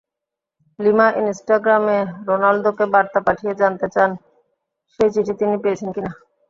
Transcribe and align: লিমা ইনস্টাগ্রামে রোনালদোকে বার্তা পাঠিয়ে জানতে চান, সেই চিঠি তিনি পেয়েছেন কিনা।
লিমা 0.79 1.07
ইনস্টাগ্রামে 1.21 1.97
রোনালদোকে 2.27 2.85
বার্তা 2.93 3.19
পাঠিয়ে 3.27 3.53
জানতে 3.61 3.87
চান, 3.95 4.09
সেই 4.93 5.09
চিঠি 5.15 5.33
তিনি 5.39 5.55
পেয়েছেন 5.63 5.89
কিনা। 5.95 6.11